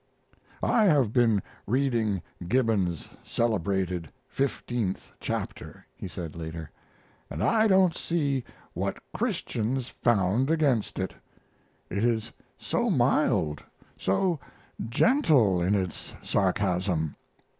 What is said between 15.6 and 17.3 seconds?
in its sarcasm."